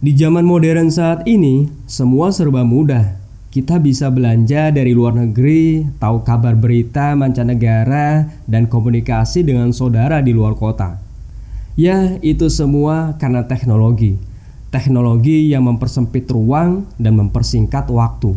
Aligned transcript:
Di 0.00 0.16
zaman 0.16 0.48
modern 0.48 0.88
saat 0.88 1.28
ini, 1.28 1.68
semua 1.84 2.32
serba 2.32 2.64
mudah. 2.64 3.20
Kita 3.52 3.76
bisa 3.76 4.08
belanja 4.08 4.72
dari 4.72 4.96
luar 4.96 5.12
negeri, 5.12 5.84
tahu 6.00 6.24
kabar 6.24 6.56
berita 6.56 7.12
mancanegara, 7.12 8.24
dan 8.48 8.64
komunikasi 8.64 9.44
dengan 9.44 9.76
saudara 9.76 10.24
di 10.24 10.32
luar 10.32 10.56
kota. 10.56 10.96
Ya, 11.76 12.16
itu 12.24 12.48
semua 12.48 13.20
karena 13.20 13.44
teknologi. 13.44 14.16
Teknologi 14.72 15.52
yang 15.52 15.68
mempersempit 15.68 16.24
ruang 16.32 16.88
dan 16.96 17.20
mempersingkat 17.20 17.84
waktu. 17.92 18.32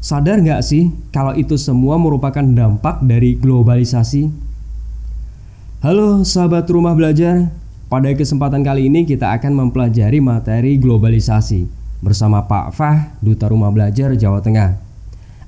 Sadar 0.00 0.40
nggak 0.40 0.64
sih 0.64 0.96
kalau 1.12 1.36
itu 1.36 1.60
semua 1.60 2.00
merupakan 2.00 2.40
dampak 2.40 3.04
dari 3.04 3.36
globalisasi? 3.36 4.32
Halo 5.84 6.24
sahabat 6.24 6.64
rumah 6.72 6.96
belajar, 6.96 7.52
pada 7.86 8.10
kesempatan 8.10 8.66
kali 8.66 8.90
ini 8.90 9.06
kita 9.06 9.30
akan 9.38 9.66
mempelajari 9.66 10.18
materi 10.18 10.74
globalisasi 10.74 11.70
bersama 12.02 12.42
Pak 12.44 12.74
Fah, 12.74 13.14
Duta 13.22 13.46
Rumah 13.46 13.70
Belajar 13.70 14.10
Jawa 14.18 14.42
Tengah. 14.42 14.74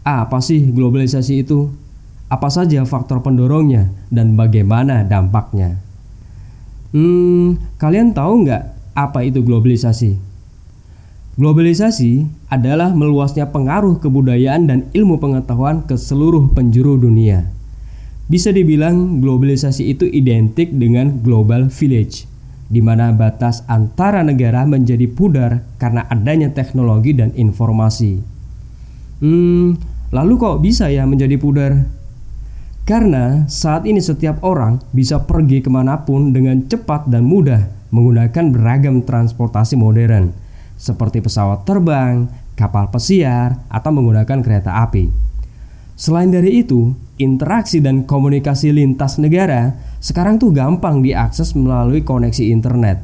Apa 0.06 0.38
sih 0.38 0.70
globalisasi 0.70 1.42
itu? 1.42 1.68
Apa 2.30 2.46
saja 2.52 2.84
faktor 2.86 3.24
pendorongnya 3.24 3.90
dan 4.12 4.38
bagaimana 4.38 5.02
dampaknya? 5.02 5.80
Hmm, 6.94 7.58
kalian 7.76 8.14
tahu 8.14 8.46
nggak 8.46 8.62
apa 8.94 9.18
itu 9.26 9.42
globalisasi? 9.42 10.16
Globalisasi 11.38 12.26
adalah 12.50 12.94
meluasnya 12.94 13.50
pengaruh 13.50 13.98
kebudayaan 14.02 14.66
dan 14.66 14.78
ilmu 14.90 15.22
pengetahuan 15.22 15.86
ke 15.86 15.94
seluruh 15.94 16.50
penjuru 16.54 16.98
dunia. 16.98 17.57
Bisa 18.28 18.52
dibilang 18.52 19.24
globalisasi 19.24 19.88
itu 19.88 20.04
identik 20.04 20.68
dengan 20.76 21.24
global 21.24 21.72
village, 21.72 22.28
di 22.68 22.84
mana 22.84 23.08
batas 23.16 23.64
antara 23.64 24.20
negara 24.20 24.68
menjadi 24.68 25.08
pudar 25.08 25.64
karena 25.80 26.04
adanya 26.12 26.52
teknologi 26.52 27.16
dan 27.16 27.32
informasi. 27.32 28.20
Hmm, 29.24 29.80
lalu 30.12 30.36
kok 30.36 30.60
bisa 30.60 30.92
ya 30.92 31.08
menjadi 31.08 31.40
pudar? 31.40 31.88
Karena 32.84 33.48
saat 33.48 33.88
ini 33.88 34.00
setiap 34.00 34.44
orang 34.44 34.84
bisa 34.92 35.24
pergi 35.24 35.64
ke 35.64 35.72
mana 35.72 36.04
pun 36.04 36.28
dengan 36.28 36.68
cepat 36.68 37.08
dan 37.08 37.24
mudah 37.24 37.64
menggunakan 37.88 38.52
beragam 38.52 39.08
transportasi 39.08 39.80
modern, 39.80 40.36
seperti 40.76 41.24
pesawat 41.24 41.64
terbang, 41.64 42.28
kapal 42.60 42.92
pesiar, 42.92 43.56
atau 43.72 43.88
menggunakan 43.88 44.44
kereta 44.44 44.84
api. 44.84 45.27
Selain 45.98 46.30
dari 46.30 46.62
itu, 46.62 46.94
interaksi 47.18 47.82
dan 47.82 48.06
komunikasi 48.06 48.70
lintas 48.70 49.18
negara 49.18 49.74
sekarang 49.98 50.38
tuh 50.38 50.54
gampang 50.54 51.02
diakses 51.02 51.58
melalui 51.58 52.06
koneksi 52.06 52.54
internet. 52.54 53.02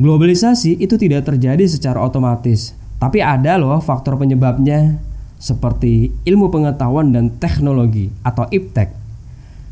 Globalisasi 0.00 0.80
itu 0.80 0.96
tidak 0.96 1.28
terjadi 1.28 1.68
secara 1.68 2.00
otomatis, 2.00 2.72
tapi 2.96 3.20
ada 3.20 3.60
loh 3.60 3.76
faktor 3.84 4.16
penyebabnya 4.16 4.96
seperti 5.36 6.16
ilmu 6.24 6.48
pengetahuan 6.48 7.12
dan 7.12 7.36
teknologi 7.36 8.08
atau 8.24 8.48
IPTEK. 8.48 8.88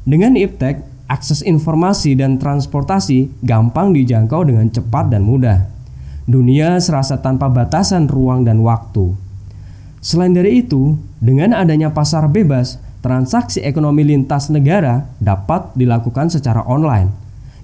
Dengan 0.04 0.36
IPTEK, 0.36 1.08
akses 1.08 1.40
informasi 1.40 2.20
dan 2.20 2.36
transportasi 2.36 3.40
gampang 3.40 3.96
dijangkau 3.96 4.44
dengan 4.44 4.68
cepat 4.68 5.08
dan 5.08 5.24
mudah. 5.24 5.72
Dunia 6.28 6.76
serasa 6.84 7.24
tanpa 7.24 7.48
batasan 7.48 8.12
ruang 8.12 8.44
dan 8.44 8.60
waktu. 8.60 9.23
Selain 10.04 10.36
dari 10.36 10.60
itu, 10.60 11.00
dengan 11.16 11.56
adanya 11.56 11.88
pasar 11.88 12.28
bebas, 12.28 12.76
transaksi 13.00 13.64
ekonomi 13.64 14.04
lintas 14.04 14.52
negara 14.52 15.08
dapat 15.16 15.72
dilakukan 15.72 16.28
secara 16.28 16.60
online. 16.68 17.08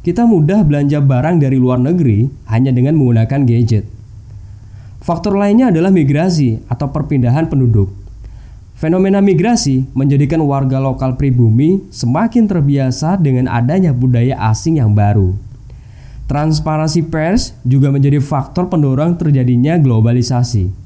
Kita 0.00 0.24
mudah 0.24 0.64
belanja 0.64 1.04
barang 1.04 1.36
dari 1.36 1.60
luar 1.60 1.76
negeri 1.76 2.32
hanya 2.48 2.72
dengan 2.72 2.96
menggunakan 2.96 3.44
gadget. 3.44 3.84
Faktor 5.04 5.36
lainnya 5.36 5.68
adalah 5.68 5.92
migrasi 5.92 6.64
atau 6.64 6.88
perpindahan 6.88 7.44
penduduk. 7.44 7.92
Fenomena 8.80 9.20
migrasi 9.20 9.84
menjadikan 9.92 10.40
warga 10.40 10.80
lokal 10.80 11.20
pribumi 11.20 11.84
semakin 11.92 12.48
terbiasa 12.48 13.20
dengan 13.20 13.52
adanya 13.52 13.92
budaya 13.92 14.40
asing 14.48 14.80
yang 14.80 14.96
baru. 14.96 15.36
Transparansi 16.24 17.04
pers 17.04 17.52
juga 17.68 17.92
menjadi 17.92 18.16
faktor 18.16 18.72
pendorong 18.72 19.20
terjadinya 19.20 19.76
globalisasi. 19.76 20.79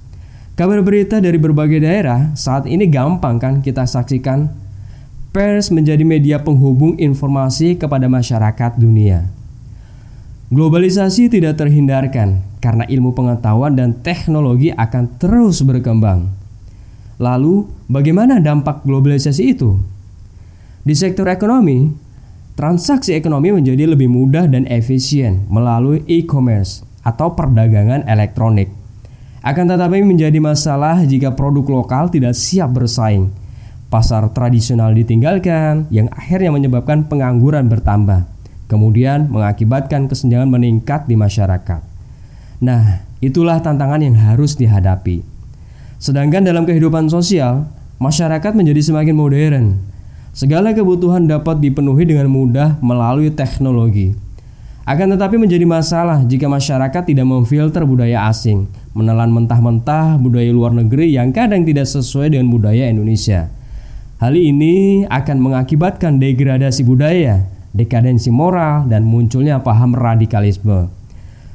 Kabar 0.54 0.78
berita 0.86 1.18
dari 1.18 1.34
berbagai 1.34 1.82
daerah 1.82 2.30
saat 2.38 2.70
ini 2.70 2.86
gampang 2.86 3.42
kan 3.42 3.58
kita 3.58 3.90
saksikan. 3.90 4.46
Pers 5.34 5.74
menjadi 5.74 6.06
media 6.06 6.38
penghubung 6.38 6.94
informasi 6.94 7.74
kepada 7.74 8.06
masyarakat 8.06 8.78
dunia. 8.78 9.26
Globalisasi 10.54 11.26
tidak 11.26 11.58
terhindarkan 11.58 12.38
karena 12.62 12.86
ilmu 12.86 13.10
pengetahuan 13.18 13.74
dan 13.74 13.98
teknologi 13.98 14.70
akan 14.70 15.18
terus 15.18 15.58
berkembang. 15.66 16.30
Lalu, 17.18 17.66
bagaimana 17.90 18.38
dampak 18.38 18.86
globalisasi 18.86 19.58
itu? 19.58 19.74
Di 20.86 20.94
sektor 20.94 21.26
ekonomi, 21.26 21.90
transaksi 22.54 23.18
ekonomi 23.18 23.50
menjadi 23.50 23.90
lebih 23.90 24.06
mudah 24.06 24.46
dan 24.46 24.70
efisien 24.70 25.50
melalui 25.50 26.06
e-commerce 26.06 26.86
atau 27.02 27.34
perdagangan 27.34 28.06
elektronik. 28.06 28.83
Akan 29.44 29.68
tetapi 29.68 30.00
menjadi 30.00 30.40
masalah 30.40 31.04
jika 31.04 31.36
produk 31.36 31.84
lokal 31.84 32.08
tidak 32.08 32.32
siap 32.32 32.72
bersaing. 32.72 33.28
Pasar 33.92 34.32
tradisional 34.32 34.96
ditinggalkan 34.96 35.84
yang 35.92 36.08
akhirnya 36.16 36.48
menyebabkan 36.48 37.04
pengangguran 37.04 37.68
bertambah. 37.68 38.24
Kemudian 38.72 39.28
mengakibatkan 39.28 40.08
kesenjangan 40.08 40.48
meningkat 40.48 41.04
di 41.04 41.20
masyarakat. 41.20 41.84
Nah, 42.64 43.04
itulah 43.20 43.60
tantangan 43.60 44.00
yang 44.00 44.16
harus 44.16 44.56
dihadapi. 44.56 45.20
Sedangkan 46.00 46.40
dalam 46.40 46.64
kehidupan 46.64 47.12
sosial, 47.12 47.68
masyarakat 48.00 48.56
menjadi 48.56 48.80
semakin 48.80 49.12
modern. 49.12 49.76
Segala 50.32 50.72
kebutuhan 50.72 51.28
dapat 51.28 51.60
dipenuhi 51.60 52.08
dengan 52.08 52.32
mudah 52.32 52.80
melalui 52.80 53.28
teknologi. 53.28 54.23
Akan 54.84 55.08
tetapi 55.08 55.40
menjadi 55.40 55.64
masalah 55.64 56.20
jika 56.28 56.44
masyarakat 56.44 57.08
tidak 57.08 57.24
memfilter 57.24 57.88
budaya 57.88 58.28
asing, 58.28 58.68
menelan 58.92 59.32
mentah-mentah 59.32 60.20
budaya 60.20 60.52
luar 60.52 60.76
negeri 60.76 61.08
yang 61.16 61.32
kadang 61.32 61.64
tidak 61.64 61.88
sesuai 61.88 62.36
dengan 62.36 62.52
budaya 62.52 62.92
Indonesia. 62.92 63.48
Hal 64.20 64.36
ini 64.36 65.08
akan 65.08 65.40
mengakibatkan 65.40 66.20
degradasi 66.20 66.84
budaya, 66.84 67.48
dekadensi 67.72 68.28
moral, 68.28 68.84
dan 68.84 69.08
munculnya 69.08 69.64
paham 69.64 69.96
radikalisme. 69.96 70.92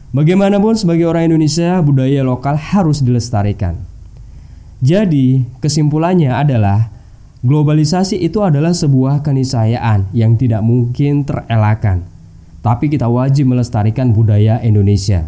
Bagaimanapun 0.09 0.73
sebagai 0.73 1.05
orang 1.05 1.29
Indonesia, 1.29 1.85
budaya 1.85 2.25
lokal 2.25 2.57
harus 2.57 3.05
dilestarikan. 3.05 3.77
Jadi, 4.81 5.45
kesimpulannya 5.61 6.33
adalah 6.33 6.89
globalisasi 7.45 8.17
itu 8.25 8.41
adalah 8.41 8.73
sebuah 8.73 9.21
keniscayaan 9.21 10.09
yang 10.17 10.33
tidak 10.33 10.65
mungkin 10.65 11.29
terelakkan 11.29 12.08
tapi 12.59 12.91
kita 12.91 13.07
wajib 13.07 13.49
melestarikan 13.51 14.11
budaya 14.11 14.59
Indonesia. 14.63 15.27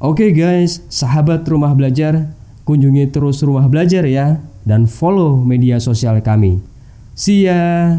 Oke 0.00 0.28
okay 0.28 0.30
guys, 0.32 0.80
sahabat 0.88 1.44
rumah 1.44 1.76
belajar, 1.76 2.32
kunjungi 2.64 3.10
terus 3.12 3.44
rumah 3.44 3.68
belajar 3.68 4.08
ya 4.08 4.40
dan 4.64 4.88
follow 4.88 5.36
media 5.40 5.76
sosial 5.76 6.22
kami. 6.24 6.62
See 7.12 7.44
ya. 7.44 7.96